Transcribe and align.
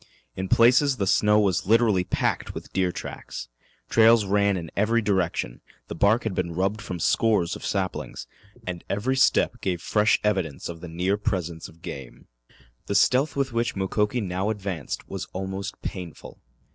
In 0.35 0.49
places 0.49 0.97
the 0.97 1.05
snow 1.05 1.39
was 1.39 1.67
literally 1.67 2.03
packed 2.03 2.55
with 2.55 2.73
deer 2.73 2.91
tracks. 2.91 3.49
Trails 3.87 4.25
ran 4.25 4.57
in 4.57 4.71
every 4.75 4.99
direction, 4.99 5.61
the 5.89 5.93
bark 5.93 6.23
had 6.23 6.33
been 6.33 6.55
rubbed 6.55 6.81
from 6.81 6.99
scores 6.99 7.55
of 7.55 7.63
saplings, 7.63 8.25
and 8.65 8.83
every 8.89 9.15
step 9.15 9.61
gave 9.61 9.79
fresh 9.79 10.19
evidence 10.23 10.67
of 10.69 10.81
the 10.81 10.89
near 10.89 11.17
presence 11.17 11.69
of 11.69 11.83
game. 11.83 12.25
The 12.87 12.95
stealth 12.95 13.35
with 13.35 13.53
which 13.53 13.75
Mukoki 13.75 14.21
now 14.21 14.49
advanced 14.49 15.07
was 15.07 15.27
almost 15.33 15.79
painful. 15.83 16.39